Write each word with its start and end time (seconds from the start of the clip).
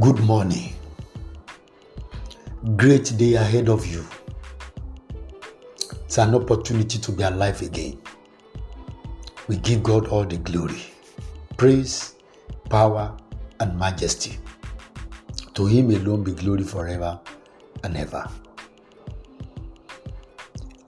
Good 0.00 0.18
morning. 0.24 0.74
Great 2.74 3.16
day 3.16 3.34
ahead 3.34 3.68
of 3.68 3.86
you. 3.86 4.04
It's 6.06 6.18
an 6.18 6.34
opportunity 6.34 6.98
to 6.98 7.12
be 7.12 7.22
alive 7.22 7.62
again. 7.62 8.02
We 9.46 9.58
give 9.58 9.84
God 9.84 10.08
all 10.08 10.24
the 10.24 10.38
glory, 10.38 10.82
praise, 11.56 12.16
power, 12.68 13.16
and 13.60 13.78
majesty. 13.78 14.36
To 15.54 15.66
Him 15.66 15.90
alone 15.90 16.24
be 16.24 16.32
glory 16.32 16.64
forever 16.64 17.20
and 17.84 17.96
ever. 17.96 18.28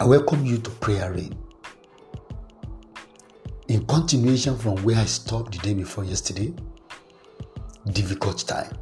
I 0.00 0.04
welcome 0.04 0.44
you 0.44 0.58
to 0.58 0.70
Prayer 0.70 1.12
Rain. 1.12 1.38
In 3.68 3.86
continuation 3.86 4.58
from 4.58 4.82
where 4.82 4.96
I 4.96 5.04
stopped 5.04 5.52
the 5.52 5.58
day 5.58 5.74
before 5.74 6.02
yesterday, 6.02 6.52
difficult 7.92 8.38
time. 8.48 8.76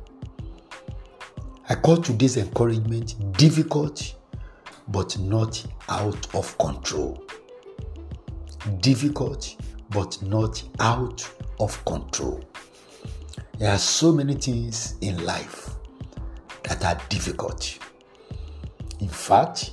I 1.67 1.75
call 1.77 1.97
today's 1.97 2.37
encouragement 2.37 3.39
difficult 3.39 4.17
but 4.89 5.19
not 5.19 5.65
out 5.89 6.35
of 6.35 6.59
control. 6.59 7.25
Difficult 8.81 9.57
but 9.89 10.21
not 10.21 10.63
out 10.81 11.27
of 11.61 11.83
control. 11.87 12.45
There 13.59 13.71
are 13.73 13.79
so 13.79 14.13
many 14.13 14.35
things 14.35 14.97
in 15.01 15.25
life 15.25 15.71
that 16.65 16.85
are 16.85 17.01
difficult. 17.09 17.79
In 19.01 19.09
fact, 19.09 19.71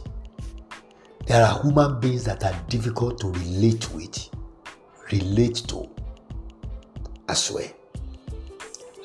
there 1.28 1.44
are 1.44 1.62
human 1.62 2.00
beings 2.00 2.24
that 2.24 2.46
are 2.46 2.56
difficult 2.70 3.20
to 3.20 3.28
relate 3.28 3.94
with, 3.94 4.30
relate 5.12 5.56
to 5.68 5.90
as 7.28 7.52
well. 7.52 7.68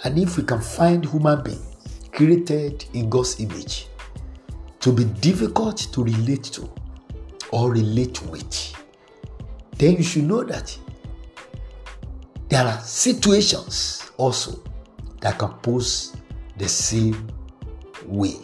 And 0.05 0.17
if 0.21 0.37
we 0.37 0.45
can 0.45 0.61
find 0.61 1.05
human 1.05 1.43
beings 1.43 1.76
created 2.17 2.87
in 2.95 3.11
God's 3.11 3.39
image 3.41 3.87
to 4.81 4.91
be 4.91 5.05
difficult 5.05 5.77
to 5.93 6.03
relate 6.03 6.45
to 6.45 6.69
or 7.53 7.71
relate 7.71 8.23
with, 8.23 8.75
then 9.77 9.97
you 9.97 10.03
should 10.03 10.25
know 10.25 10.43
that 10.43 10.77
there 12.49 12.65
are 12.65 12.81
situations 12.81 14.11
also 14.17 14.63
that 15.21 15.39
can 15.39 15.51
pose 15.61 16.17
the 16.57 16.69
same 16.69 17.29
way. 18.07 18.37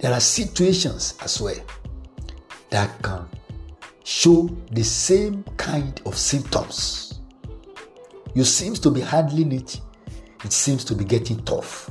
There 0.00 0.12
are 0.12 0.20
situations 0.20 1.14
as 1.22 1.40
well 1.40 1.60
that 2.70 3.00
can 3.02 3.24
show 4.02 4.48
the 4.72 4.82
same 4.82 5.44
kind 5.56 6.00
of 6.06 6.16
symptoms. 6.16 7.20
You 8.34 8.44
seems 8.44 8.80
to 8.80 8.90
be 8.90 9.00
handling 9.00 9.52
it, 9.52 9.80
it 10.46 10.52
seems 10.52 10.84
to 10.84 10.94
be 10.94 11.04
getting 11.04 11.42
tough. 11.44 11.90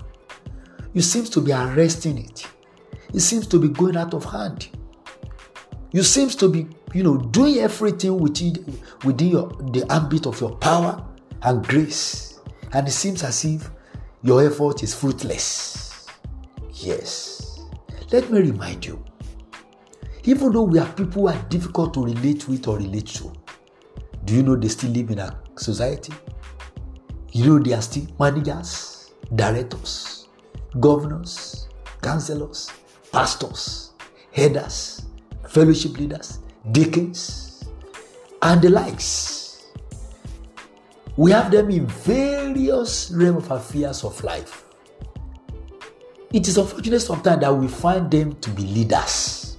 You 0.93 1.01
seems 1.01 1.29
to 1.31 1.41
be 1.41 1.51
arresting 1.51 2.17
it. 2.17 2.47
It 3.13 3.19
seems 3.19 3.47
to 3.47 3.59
be 3.59 3.67
going 3.67 3.97
out 3.97 4.13
of 4.13 4.23
hand. 4.23 4.69
You 5.91 6.03
seems 6.03 6.35
to 6.37 6.47
be, 6.47 6.67
you 6.93 7.03
know, 7.03 7.17
doing 7.17 7.57
everything 7.57 8.17
within 8.17 8.79
within 9.03 9.27
your, 9.27 9.49
the 9.71 9.85
ambit 9.89 10.25
of 10.25 10.39
your 10.39 10.55
power 10.55 11.05
and 11.41 11.67
grace. 11.67 12.39
And 12.71 12.87
it 12.87 12.91
seems 12.91 13.23
as 13.23 13.43
if 13.43 13.69
your 14.23 14.45
effort 14.45 14.83
is 14.83 14.95
fruitless. 14.95 16.07
Yes. 16.75 17.59
Let 18.11 18.31
me 18.31 18.39
remind 18.39 18.85
you, 18.85 19.03
even 20.23 20.53
though 20.53 20.63
we 20.63 20.79
are 20.79 20.91
people 20.93 21.23
who 21.23 21.27
are 21.27 21.45
difficult 21.49 21.93
to 21.95 22.05
relate 22.05 22.47
with 22.47 22.69
or 22.69 22.77
relate 22.77 23.07
to, 23.07 23.33
do 24.23 24.33
you 24.33 24.43
know 24.43 24.55
they 24.55 24.69
still 24.69 24.91
live 24.91 25.11
in 25.11 25.19
a 25.19 25.37
society? 25.57 26.13
You 27.35 27.43
know 27.45 27.59
they 27.59 27.73
are 27.73 27.81
still 27.81 28.07
managers, 28.17 29.11
directors, 29.35 30.29
governors, 30.79 31.67
counselors, 32.01 32.71
pastors, 33.11 33.91
headers, 34.31 35.01
fellowship 35.49 35.97
leaders, 35.97 36.39
deacons, 36.71 37.65
and 38.41 38.61
the 38.61 38.69
likes. 38.69 39.65
We 41.17 41.31
have 41.31 41.51
them 41.51 41.69
in 41.71 41.87
various 41.87 43.11
realm 43.11 43.35
of 43.35 43.51
affairs 43.51 44.05
of 44.05 44.23
life. 44.23 44.63
It 46.31 46.47
is 46.47 46.57
unfortunate 46.57 47.01
sometimes 47.01 47.41
that 47.41 47.53
we 47.53 47.67
find 47.67 48.09
them 48.09 48.35
to 48.39 48.49
be 48.51 48.61
leaders. 48.61 49.57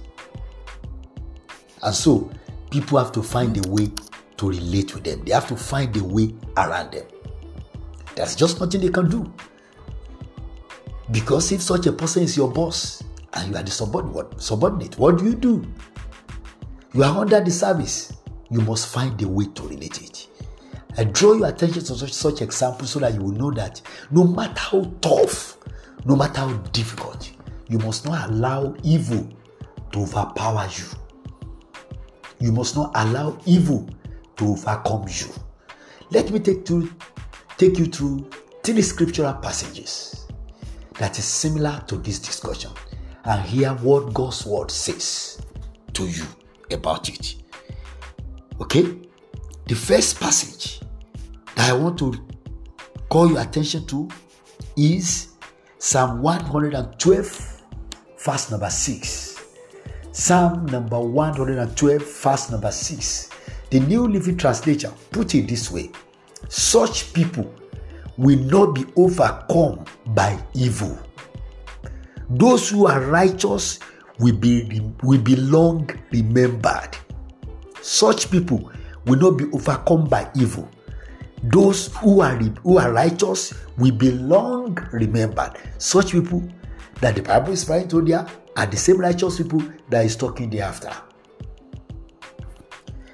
And 1.83 1.93
so 1.93 2.31
people 2.71 2.97
have 2.97 3.11
to 3.11 3.21
find 3.21 3.55
a 3.63 3.69
way 3.69 3.91
to 4.37 4.49
relate 4.49 4.95
with 4.95 5.03
them. 5.03 5.23
They 5.25 5.33
have 5.33 5.47
to 5.49 5.55
find 5.55 5.95
a 5.95 6.03
way 6.03 6.33
around 6.57 6.93
them. 6.93 7.05
There's 8.17 8.35
just 8.35 8.59
nothing 8.59 8.81
they 8.81 8.89
can 8.89 9.07
do. 9.09 9.31
Because 11.11 11.51
if 11.51 11.61
such 11.61 11.85
a 11.85 11.91
person 11.91 12.23
is 12.23 12.35
your 12.35 12.51
boss 12.51 13.03
and 13.33 13.51
you 13.51 13.55
are 13.55 13.61
the 13.61 13.69
subordinate, 13.69 14.41
subordinate, 14.41 14.97
what 14.97 15.19
do 15.19 15.25
you 15.25 15.35
do? 15.35 15.63
You 16.95 17.03
are 17.03 17.15
under 17.15 17.39
the 17.39 17.51
service. 17.51 18.13
You 18.49 18.61
must 18.61 18.87
find 18.87 19.21
a 19.21 19.27
way 19.27 19.45
to 19.45 19.67
relate 19.67 20.01
it. 20.01 20.27
I 20.97 21.03
draw 21.03 21.33
your 21.33 21.47
attention 21.47 21.83
to 21.83 21.95
such, 21.95 22.11
such 22.11 22.41
examples 22.41 22.89
so 22.89 22.99
that 22.99 23.13
you 23.13 23.21
will 23.21 23.33
know 23.33 23.51
that 23.51 23.83
no 24.09 24.23
matter 24.23 24.59
how 24.59 24.81
tough, 24.99 25.59
no 26.05 26.15
matter 26.15 26.39
how 26.39 26.53
difficult, 26.73 27.31
you 27.69 27.77
must 27.77 28.03
not 28.05 28.31
allow 28.31 28.75
evil 28.81 29.29
to 29.91 29.99
overpower 29.99 30.67
you. 30.75 30.85
You 32.39 32.51
must 32.51 32.75
not 32.75 32.91
allow 32.95 33.37
evil 33.45 33.87
to 34.37 34.45
overcome 34.53 35.05
you. 35.07 35.27
Let 36.09 36.31
me 36.31 36.39
take, 36.39 36.65
to, 36.65 36.89
take 37.57 37.79
you 37.79 37.87
through 37.87 38.29
three 38.63 38.81
scriptural 38.81 39.33
passages 39.33 40.27
that 40.99 41.17
is 41.17 41.25
similar 41.25 41.83
to 41.87 41.97
this 41.97 42.19
discussion 42.19 42.71
and 43.25 43.41
hear 43.41 43.71
what 43.75 44.13
God's 44.13 44.45
word 44.45 44.71
says 44.71 45.41
to 45.93 46.07
you 46.07 46.23
about 46.71 47.09
it. 47.09 47.35
Okay? 48.61 48.97
The 49.67 49.75
first 49.75 50.19
passage 50.19 50.81
that 51.55 51.69
I 51.69 51.73
want 51.73 51.97
to 51.99 52.13
call 53.09 53.29
your 53.29 53.41
attention 53.41 53.85
to 53.87 54.07
is 54.77 55.33
Psalm 55.79 56.21
112, 56.21 57.61
verse 58.19 58.51
number 58.51 58.69
6. 58.69 59.45
Psalm 60.11 60.65
number 60.67 60.99
112, 60.99 62.21
verse 62.23 62.51
number 62.51 62.71
6. 62.71 63.29
The 63.69 63.79
New 63.81 64.07
Living 64.07 64.37
Translation 64.37 64.91
put 65.11 65.35
it 65.35 65.47
this 65.47 65.69
way 65.69 65.91
Such 66.49 67.13
people 67.13 67.53
will 68.17 68.39
not 68.39 68.75
be 68.75 68.85
overcome 68.95 69.85
by 70.07 70.39
evil. 70.53 70.97
Those 72.29 72.69
who 72.69 72.87
are 72.87 73.01
righteous 73.01 73.79
will 74.19 74.35
be, 74.35 74.81
will 75.03 75.21
be 75.21 75.35
long 75.35 75.89
remembered. 76.11 76.97
Such 77.81 78.29
people 78.31 78.71
will 79.05 79.19
not 79.19 79.37
be 79.37 79.45
overcome 79.53 80.05
by 80.07 80.29
evil. 80.35 80.69
Those 81.43 81.95
who 81.97 82.21
are, 82.21 82.35
who 82.35 82.77
are 82.79 82.91
righteous 82.91 83.53
will 83.77 83.93
be 83.93 84.11
long 84.11 84.77
remembered. 84.91 85.53
Such 85.77 86.11
people 86.11 86.43
that 86.99 87.15
the 87.15 87.21
Bible 87.21 87.53
is 87.53 87.67
referring 87.67 87.87
to 87.89 88.01
there 88.01 88.27
are 88.55 88.65
the 88.65 88.77
same 88.77 88.97
righteous 88.97 89.37
people 89.37 89.61
that 89.89 90.03
is 90.03 90.15
talking 90.15 90.49
thereafter. 90.49 90.91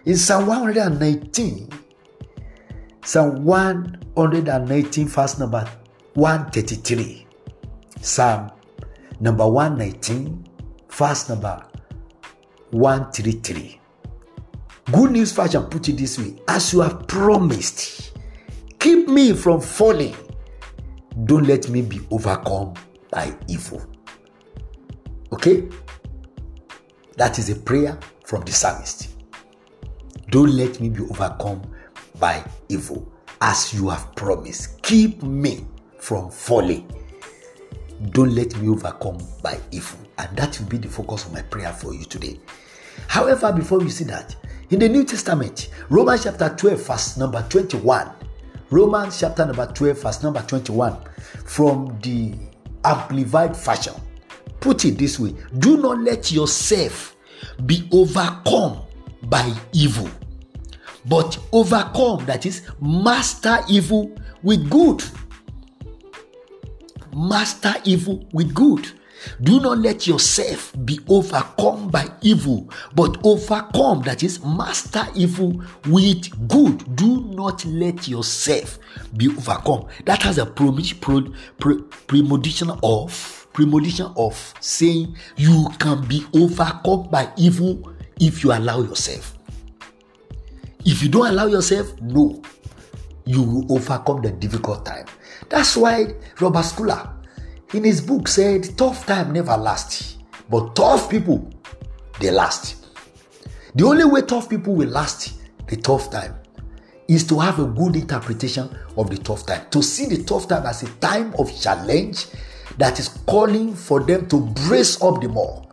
In 0.05 0.17
Psalm 0.17 0.47
119, 0.47 1.69
Psalm 3.05 3.43
119, 3.43 5.07
verse 5.07 5.37
number 5.37 5.69
133. 6.13 7.27
Psalm 8.01 8.49
number 9.19 9.47
119, 9.47 10.47
verse 10.89 11.27
number 11.27 11.65
133. 12.71 13.79
Good 14.91 15.11
news 15.11 15.31
version 15.31 15.63
put 15.65 15.87
it 15.89 15.97
this 15.97 16.17
way 16.19 16.35
As 16.47 16.73
you 16.73 16.81
have 16.81 17.07
promised, 17.07 18.13
keep 18.79 19.07
me 19.07 19.33
from 19.33 19.59
falling. 19.59 20.15
Don't 21.25 21.45
let 21.45 21.69
me 21.69 21.81
be 21.81 21.99
overcome 22.09 22.73
by 23.11 23.35
evil. 23.47 23.85
Okay? 25.31 25.67
That 27.17 27.37
is 27.37 27.49
a 27.49 27.55
prayer 27.55 27.99
from 28.25 28.43
the 28.43 28.51
psalmist. 28.51 29.09
Don't 30.29 30.51
let 30.51 30.79
me 30.79 30.89
be 30.89 31.01
overcome 31.01 31.61
by 32.19 32.43
evil. 32.69 33.11
As 33.41 33.73
you 33.73 33.89
have 33.89 34.15
promised, 34.15 34.81
keep 34.81 35.21
me 35.23 35.65
from 35.99 36.29
falling. 36.29 36.89
Don't 38.11 38.33
let 38.35 38.55
me 38.57 38.69
overcome 38.69 39.17
by 39.41 39.59
evil. 39.71 39.99
And 40.17 40.35
that 40.37 40.59
will 40.59 40.67
be 40.67 40.77
the 40.77 40.87
focus 40.89 41.25
of 41.25 41.33
my 41.33 41.41
prayer 41.41 41.71
for 41.71 41.93
you 41.93 42.03
today. 42.05 42.39
However, 43.07 43.51
before 43.51 43.79
we 43.79 43.89
see 43.89 44.03
that, 44.05 44.35
in 44.69 44.79
the 44.79 44.89
New 44.89 45.03
Testament, 45.03 45.69
Romans 45.89 46.23
chapter 46.23 46.49
12, 46.49 46.87
verse 46.87 47.17
number 47.17 47.45
21, 47.49 48.11
Romans 48.69 49.19
chapter 49.19 49.45
number 49.45 49.65
12, 49.67 50.01
verse 50.01 50.23
number 50.23 50.41
21, 50.41 50.97
from 51.45 51.97
the 52.01 52.33
Amplified 52.83 53.55
Version, 53.55 53.93
put 54.59 54.85
it 54.85 54.97
this 54.97 55.19
way 55.19 55.35
Do 55.59 55.77
not 55.77 55.99
let 55.99 56.31
yourself 56.31 57.15
be 57.65 57.87
overcome 57.91 58.81
by 59.23 59.53
evil, 59.73 60.09
but 61.05 61.37
overcome, 61.51 62.25
that 62.25 62.45
is, 62.45 62.63
master 62.79 63.59
evil 63.69 64.15
with 64.41 64.69
good. 64.69 65.03
master 67.15 67.73
evil 67.85 68.25
with 68.33 68.53
good. 68.53 68.89
Do 69.41 69.61
not 69.61 69.77
let 69.77 70.05
yourself 70.05 70.73
be 70.83 70.99
overcome 71.07 71.87
by 71.89 72.07
evil, 72.21 72.69
but 72.93 73.17
overcome, 73.23 74.01
that 74.01 74.21
is, 74.23 74.43
master 74.43 75.05
evil 75.15 75.61
with 75.87 76.47
good. 76.49 76.95
Do 76.95 77.21
not 77.29 77.63
let 77.65 78.07
yourself 78.07 78.79
be 79.15 79.29
overcome. 79.29 79.85
That 80.05 80.23
has 80.23 80.39
a 80.39 80.45
premonition 80.45 81.33
of 82.83 83.39
premonition 83.53 84.11
of 84.17 84.53
saying 84.59 85.15
you 85.37 85.69
can 85.79 86.05
be 86.07 86.25
overcome 86.33 87.07
by 87.11 87.31
evil 87.37 87.93
if 88.19 88.43
you 88.43 88.51
allow 88.51 88.81
yourself. 88.81 89.37
If 90.85 91.01
you 91.01 91.09
don't 91.09 91.27
allow 91.27 91.47
yourself, 91.47 91.99
no, 92.01 92.41
you 93.25 93.41
will 93.41 93.73
overcome 93.73 94.21
the 94.21 94.31
difficult 94.31 94.85
time. 94.85 95.05
That's 95.49 95.77
why 95.77 96.13
Robert 96.39 96.65
Schuller 96.65 97.13
in 97.73 97.83
his 97.83 98.01
book 98.01 98.27
said 98.27 98.77
tough 98.77 99.05
time 99.05 99.33
never 99.33 99.57
lasts 99.57 100.17
but 100.49 100.75
tough 100.75 101.09
people 101.09 101.49
they 102.19 102.29
last 102.29 102.85
the 103.75 103.83
only 103.83 104.05
way 104.05 104.21
tough 104.21 104.47
people 104.49 104.75
will 104.75 104.89
last 104.89 105.39
the 105.67 105.75
tough 105.77 106.11
time 106.11 106.35
is 107.07 107.25
to 107.25 107.39
have 107.39 107.59
a 107.59 107.65
good 107.65 107.95
interpretation 107.95 108.69
of 108.95 109.09
the 109.09 109.17
tough 109.17 109.45
time 109.45 109.65
to 109.71 109.81
see 109.81 110.05
the 110.05 110.23
tough 110.23 110.47
time 110.47 110.65
as 110.65 110.83
a 110.83 110.89
time 110.97 111.33
of 111.39 111.51
challenge 111.59 112.27
that 112.77 112.99
is 112.99 113.09
calling 113.25 113.73
for 113.73 114.01
them 114.01 114.27
to 114.27 114.41
brace 114.67 115.01
up 115.01 115.19
the 115.19 115.27
more 115.27 115.65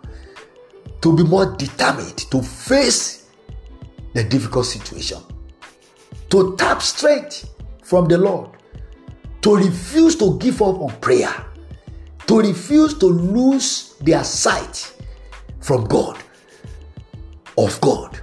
to 1.02 1.14
be 1.14 1.22
more 1.22 1.54
determined 1.56 2.16
to 2.30 2.42
face 2.42 3.19
the 4.14 4.24
difficult 4.24 4.66
situation. 4.66 5.18
To 6.30 6.56
tap 6.56 6.82
strength 6.82 7.50
from 7.82 8.06
the 8.06 8.18
lord. 8.18 8.50
To 9.42 9.56
refuse 9.56 10.16
to 10.16 10.38
give 10.38 10.62
up 10.62 10.80
on 10.80 10.90
prayer. 11.00 11.34
To 12.26 12.38
refuse 12.38 12.94
to 12.98 13.06
lose 13.06 13.94
their 14.00 14.22
sight 14.22 14.94
from 15.60 15.84
God, 15.86 16.18
of 17.58 17.80
God, 17.80 18.20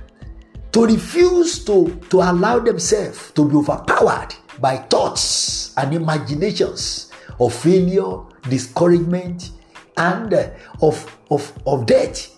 to 0.71 0.85
refuse 0.85 1.65
to, 1.65 1.99
to 2.09 2.17
allow 2.17 2.59
themselves 2.59 3.31
to 3.31 3.47
be 3.47 3.55
overpowered 3.55 4.33
by 4.59 4.77
thoughts 4.77 5.75
and 5.77 5.93
imaginations 5.93 7.11
of 7.39 7.53
failure, 7.53 8.19
discouragement, 8.49 9.51
and 9.97 10.33
uh, 10.33 10.49
of, 10.81 11.17
of, 11.29 11.51
of 11.65 11.85
death. 11.85 12.33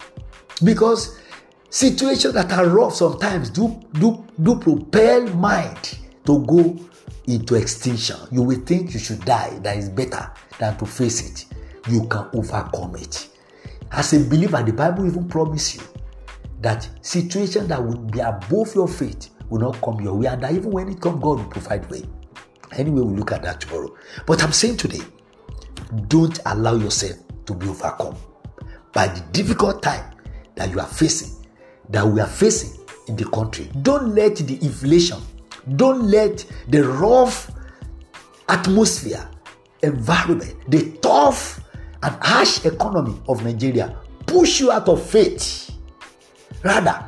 Because 0.64 1.19
situations 1.70 2.34
that 2.34 2.52
are 2.52 2.68
rough 2.68 2.96
sometimes 2.96 3.50
do, 3.50 3.80
do, 3.94 4.26
do 4.42 4.60
propel 4.60 5.28
mind 5.36 5.98
to 6.26 6.46
go 6.46 6.78
into 7.28 7.56
extinction. 7.56 8.18
You 8.32 8.44
will 8.44 8.60
think 8.62 8.94
you 8.94 9.00
should 9.00 9.24
die, 9.26 9.58
that 9.60 9.78
is 9.78 9.90
better 9.90 10.32
than 10.58 10.78
to 10.78 10.86
face 10.86 11.30
it 11.30 11.46
you 11.90 12.08
can 12.08 12.28
overcome 12.34 12.96
it. 12.96 13.30
As 13.92 14.14
a 14.14 14.20
believer, 14.24 14.62
the 14.64 14.74
Bible 14.74 15.08
even 15.08 15.28
promises 15.28 15.82
you 15.82 15.88
that 16.62 16.88
situations 17.02 17.68
that 17.68 17.84
will 17.84 17.98
be 17.98 18.20
above 18.20 18.76
your 18.76 18.88
faith 18.88 19.30
will 19.50 19.60
not 19.60 19.82
come 19.82 20.00
your 20.02 20.16
way, 20.16 20.28
and 20.28 20.44
that 20.44 20.54
even 20.54 20.72
when 20.72 20.90
it 20.90 21.02
comes, 21.02 21.22
God 21.24 21.40
will 21.40 21.46
provide 21.46 21.90
way. 21.90 22.04
Anyway, 22.74 23.02
we'll 23.02 23.16
look 23.16 23.32
at 23.32 23.42
that 23.44 23.62
tomorrow. 23.62 23.96
But 24.28 24.44
I'm 24.44 24.52
saying 24.52 24.78
today, 24.78 25.02
don't 26.08 26.38
allow 26.46 26.76
yourself 26.76 27.18
to 27.46 27.56
be 27.56 27.68
overcome 27.68 28.16
by 28.94 29.08
the 29.08 29.22
difficult 29.32 29.82
time 29.82 30.14
that 30.56 30.70
you 30.70 30.80
are 30.80 30.86
facing, 30.86 31.39
that 31.90 32.06
we 32.06 32.20
are 32.22 32.28
facing 32.28 32.80
in 33.08 33.16
the 33.16 33.26
country. 33.26 33.70
Don't 33.82 34.14
let 34.16 34.38
the 34.38 34.56
inflation, 34.64 35.20
don't 35.76 36.04
let 36.04 36.46
the 36.68 36.84
rough 36.88 37.52
atmosphere, 38.48 39.28
environment, 39.84 40.56
the 40.70 40.92
tough 41.02 41.62
and 42.04 42.16
harsh 42.22 42.66
economy 42.66 43.20
of 43.28 43.44
Nigeria 43.44 43.98
push 44.26 44.60
you 44.60 44.72
out 44.72 44.88
of 44.88 45.04
faith. 45.06 45.72
Rather, 46.64 47.06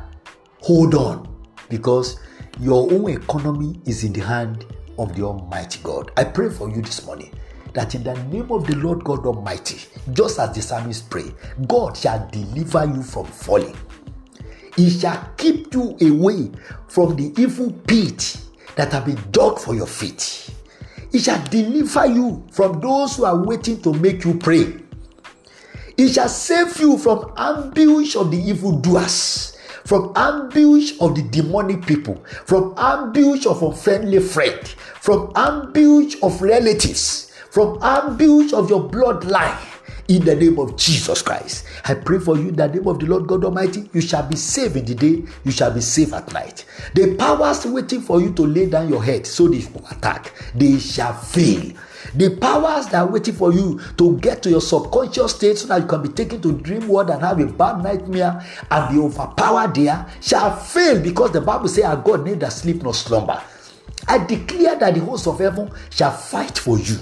hold 0.60 0.94
on 0.94 1.28
because 1.68 2.20
your 2.60 2.90
own 2.92 3.08
economy 3.10 3.80
is 3.86 4.04
in 4.04 4.12
the 4.12 4.20
hand 4.20 4.66
of 4.98 5.14
the 5.16 5.22
Almighty 5.22 5.80
God. 5.82 6.10
I 6.16 6.24
pray 6.24 6.50
for 6.50 6.68
you 6.70 6.82
this 6.82 7.04
morning 7.06 7.32
that 7.72 7.94
in 7.94 8.02
the 8.04 8.14
name 8.24 8.50
of 8.52 8.66
the 8.66 8.76
Lord 8.76 9.02
God 9.02 9.24
Almighty, 9.24 9.80
just 10.12 10.38
as 10.38 10.54
the 10.54 10.60
psalmist 10.60 11.08
pray, 11.08 11.32
God 11.66 11.96
shall 11.96 12.28
deliver 12.30 12.84
you 12.84 13.02
from 13.02 13.26
falling. 13.26 13.76
He 14.76 14.88
shall 14.88 15.28
keep 15.36 15.74
you 15.74 15.96
away 16.00 16.50
from 16.88 17.16
the 17.16 17.32
evil 17.40 17.72
pit 17.86 18.38
that 18.76 18.92
have 18.92 19.04
been 19.04 19.18
dug 19.30 19.58
for 19.58 19.74
your 19.74 19.86
feet. 19.86 20.50
He 21.10 21.18
shall 21.18 21.42
deliver 21.48 22.06
you 22.06 22.46
from 22.50 22.80
those 22.80 23.16
who 23.16 23.24
are 23.26 23.36
waiting 23.36 23.82
to 23.82 23.92
make 23.92 24.24
you 24.24 24.34
prey. 24.38 24.74
He 25.96 26.08
shall 26.08 26.28
save 26.28 26.80
you 26.80 26.96
from 26.96 27.32
ambush 27.36 28.16
of 28.16 28.30
the 28.30 28.38
evildoers, 28.38 29.58
from 29.84 30.12
ambush 30.16 30.94
of 31.00 31.14
the 31.14 31.22
demonic 31.22 31.84
people, 31.84 32.24
from 32.46 32.74
ambush 32.78 33.44
of 33.44 33.62
unfriendly 33.62 34.20
friend, 34.20 34.66
from 35.00 35.32
ambush 35.36 36.16
of 36.22 36.40
relatives, 36.40 37.30
from 37.50 37.78
ambush 37.82 38.54
of 38.54 38.70
your 38.70 38.88
bloodline 38.88 39.71
in 40.16 40.24
the 40.24 40.34
name 40.34 40.58
of 40.58 40.76
Jesus 40.76 41.22
Christ. 41.22 41.64
I 41.84 41.94
pray 41.94 42.18
for 42.18 42.36
you 42.36 42.48
in 42.48 42.56
the 42.56 42.68
name 42.68 42.86
of 42.86 42.98
the 42.98 43.06
Lord 43.06 43.26
God 43.26 43.44
Almighty. 43.44 43.88
You 43.92 44.00
shall 44.00 44.28
be 44.28 44.36
safe 44.36 44.76
in 44.76 44.84
the 44.84 44.94
day, 44.94 45.22
you 45.44 45.50
shall 45.50 45.72
be 45.72 45.80
safe 45.80 46.12
at 46.12 46.30
night. 46.32 46.64
The 46.94 47.14
powers 47.16 47.64
waiting 47.64 48.02
for 48.02 48.20
you 48.20 48.32
to 48.34 48.42
lay 48.42 48.66
down 48.68 48.88
your 48.88 49.02
head 49.02 49.26
so 49.26 49.48
they 49.48 49.64
will 49.72 49.86
attack, 49.90 50.32
they 50.54 50.78
shall 50.78 51.14
fail. 51.14 51.72
The 52.14 52.36
powers 52.36 52.86
that 52.86 52.96
are 52.96 53.06
waiting 53.06 53.34
for 53.34 53.52
you 53.52 53.80
to 53.96 54.18
get 54.18 54.42
to 54.42 54.50
your 54.50 54.60
subconscious 54.60 55.36
state 55.36 55.56
so 55.58 55.68
that 55.68 55.80
you 55.80 55.86
can 55.86 56.02
be 56.02 56.08
taken 56.08 56.42
to 56.42 56.52
dream 56.52 56.88
world 56.88 57.10
and 57.10 57.22
have 57.22 57.40
a 57.40 57.46
bad 57.46 57.82
nightmare 57.82 58.44
and 58.70 58.94
be 58.94 59.00
overpowered 59.00 59.74
there 59.74 60.04
shall 60.20 60.54
fail 60.56 61.00
because 61.00 61.30
the 61.32 61.40
Bible 61.40 61.68
says 61.68 61.84
our 61.84 61.96
God 61.96 62.24
neither 62.26 62.50
sleep 62.50 62.82
nor 62.82 62.92
slumber. 62.92 63.40
I 64.08 64.18
declare 64.18 64.74
that 64.76 64.94
the 64.94 65.00
host 65.00 65.26
of 65.28 65.38
heaven 65.38 65.70
shall 65.90 66.10
fight 66.10 66.58
for 66.58 66.78
you 66.78 66.98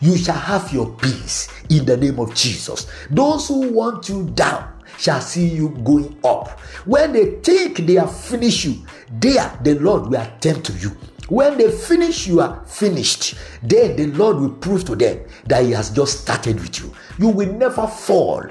you 0.00 0.16
shall 0.16 0.36
have 0.36 0.72
your 0.72 0.90
peace 0.96 1.48
in 1.68 1.84
the 1.84 1.96
name 1.96 2.18
of 2.18 2.34
Jesus. 2.34 2.86
Those 3.10 3.48
who 3.48 3.72
want 3.72 4.08
you 4.08 4.24
down 4.34 4.72
shall 4.98 5.20
see 5.20 5.46
you 5.46 5.70
going 5.84 6.18
up. 6.24 6.60
When 6.84 7.12
they 7.12 7.36
think 7.36 7.78
they 7.78 7.94
have 7.94 8.16
finished 8.16 8.64
you, 8.64 8.76
there 9.10 9.58
the 9.62 9.74
Lord 9.78 10.06
will 10.10 10.20
attend 10.20 10.64
to 10.66 10.72
you. 10.74 10.96
When 11.28 11.58
they 11.58 11.70
finish, 11.70 12.26
you 12.26 12.40
are 12.40 12.64
finished. 12.64 13.34
Then 13.62 13.96
the 13.96 14.06
Lord 14.06 14.38
will 14.38 14.54
prove 14.54 14.84
to 14.86 14.96
them 14.96 15.20
that 15.46 15.64
He 15.64 15.72
has 15.72 15.90
just 15.90 16.22
started 16.22 16.58
with 16.58 16.80
you. 16.80 16.92
You 17.18 17.28
will 17.28 17.52
never 17.52 17.86
fall, 17.86 18.44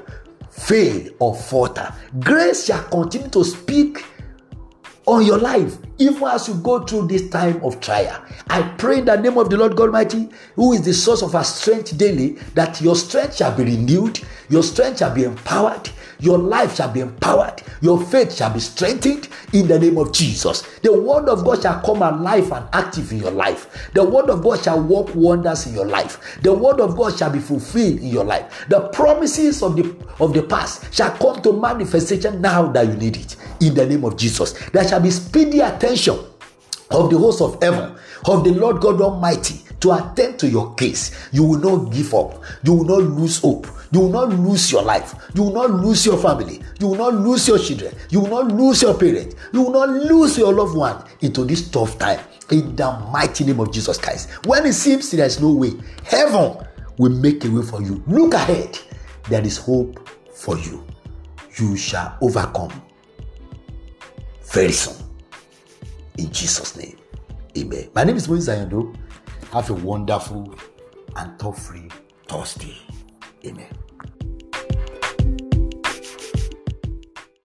fail, 0.50 1.08
or 1.18 1.34
falter. 1.34 1.92
Grace 2.20 2.66
shall 2.66 2.84
continue 2.84 3.28
to 3.30 3.44
speak 3.44 4.04
on 5.08 5.24
your 5.24 5.38
life, 5.38 5.78
even 5.96 6.22
as 6.24 6.48
you 6.48 6.54
go 6.56 6.84
through 6.84 7.08
this 7.08 7.30
time 7.30 7.58
of 7.64 7.80
trial. 7.80 8.22
I 8.48 8.60
pray 8.76 8.98
in 8.98 9.06
the 9.06 9.16
name 9.16 9.38
of 9.38 9.48
the 9.48 9.56
Lord 9.56 9.74
God 9.74 9.86
Almighty, 9.86 10.28
who 10.54 10.74
is 10.74 10.82
the 10.82 10.92
source 10.92 11.22
of 11.22 11.34
our 11.34 11.44
strength 11.44 11.96
daily, 11.96 12.32
that 12.54 12.82
your 12.82 12.94
strength 12.94 13.36
shall 13.36 13.56
be 13.56 13.64
renewed, 13.64 14.20
your 14.50 14.62
strength 14.62 14.98
shall 14.98 15.14
be 15.14 15.24
empowered, 15.24 15.88
your 16.20 16.38
life 16.38 16.76
shall 16.76 16.90
be 16.92 17.00
empowered, 17.00 17.62
your 17.80 18.00
faith 18.00 18.34
shall 18.34 18.52
be 18.52 18.60
strengthened 18.60 19.28
in 19.52 19.68
the 19.68 19.78
name 19.78 19.98
of 19.98 20.12
Jesus. 20.12 20.62
The 20.80 20.92
word 20.92 21.28
of 21.28 21.44
God 21.44 21.62
shall 21.62 21.80
come 21.80 22.02
alive 22.02 22.50
and 22.52 22.66
active 22.72 23.12
in 23.12 23.18
your 23.18 23.30
life. 23.30 23.90
The 23.94 24.04
word 24.04 24.28
of 24.30 24.42
God 24.42 24.62
shall 24.62 24.80
work 24.82 25.14
wonders 25.14 25.66
in 25.66 25.74
your 25.74 25.86
life. 25.86 26.38
The 26.42 26.52
word 26.52 26.80
of 26.80 26.96
God 26.96 27.16
shall 27.16 27.30
be 27.30 27.38
fulfilled 27.38 28.00
in 28.00 28.08
your 28.08 28.24
life. 28.24 28.66
The 28.68 28.88
promises 28.88 29.62
of 29.62 29.76
the 29.76 29.94
of 30.20 30.32
the 30.34 30.42
past 30.42 30.92
shall 30.92 31.16
come 31.16 31.40
to 31.42 31.52
manifestation 31.52 32.40
now 32.40 32.66
that 32.72 32.86
you 32.86 32.94
need 32.94 33.16
it 33.16 33.36
in 33.60 33.74
the 33.74 33.86
name 33.86 34.04
of 34.04 34.16
Jesus. 34.16 34.52
There 34.70 34.86
shall 34.86 35.00
be 35.00 35.10
speedy 35.10 35.60
attention 35.60 36.18
of 36.90 37.10
the 37.10 37.18
host 37.18 37.40
of 37.40 37.62
heaven, 37.62 37.96
of 38.26 38.44
the 38.44 38.50
Lord 38.52 38.80
God 38.80 39.00
Almighty 39.00 39.62
to 39.80 39.92
attend 39.92 40.38
to 40.40 40.48
your 40.48 40.74
case. 40.74 41.28
You 41.32 41.44
will 41.44 41.58
not 41.58 41.92
give 41.92 42.12
up. 42.14 42.42
You 42.62 42.74
will 42.74 42.84
not 42.84 43.02
lose 43.02 43.38
hope. 43.40 43.66
You 43.92 44.00
will 44.00 44.10
not 44.10 44.28
lose 44.30 44.70
your 44.70 44.82
life. 44.82 45.14
You 45.34 45.44
will 45.44 45.52
not 45.54 45.70
lose 45.70 46.04
your 46.04 46.18
family. 46.18 46.60
You 46.78 46.88
will 46.88 46.96
not 46.96 47.14
lose 47.14 47.48
your 47.48 47.58
children. 47.58 47.94
You 48.10 48.20
will 48.20 48.28
not 48.44 48.52
lose 48.52 48.82
your 48.82 48.94
parents. 48.98 49.34
You 49.52 49.62
will 49.62 49.72
not 49.72 49.88
lose 49.88 50.36
your 50.36 50.52
loved 50.52 50.76
one 50.76 51.04
into 51.20 51.44
this 51.44 51.70
tough 51.70 51.98
time. 51.98 52.20
In 52.50 52.74
the 52.76 52.90
mighty 53.12 53.44
name 53.44 53.60
of 53.60 53.72
Jesus 53.72 53.98
Christ. 53.98 54.30
When 54.46 54.66
it 54.66 54.72
seems 54.72 55.10
there 55.10 55.26
is 55.26 55.40
no 55.40 55.52
way, 55.52 55.72
heaven 56.04 56.56
will 56.98 57.12
make 57.12 57.44
a 57.44 57.50
way 57.50 57.62
for 57.62 57.82
you. 57.82 58.02
Look 58.06 58.34
ahead. 58.34 58.78
There 59.28 59.44
is 59.44 59.58
hope 59.58 60.08
for 60.34 60.58
you. 60.58 60.84
You 61.56 61.76
shall 61.76 62.16
overcome 62.20 62.72
very 64.52 64.72
soon. 64.72 64.96
In 66.16 66.30
Jesus' 66.32 66.76
name. 66.76 66.96
Amen. 67.56 67.88
My 67.94 68.04
name 68.04 68.16
is 68.16 68.28
Moise 68.28 68.48
Ayando. 68.48 68.94
Have 69.52 69.70
a 69.70 69.74
wonderful 69.74 70.54
and 71.16 71.38
tough 71.38 71.66
free 71.66 71.88
Thursday. 72.26 72.76
Amen. 73.46 73.87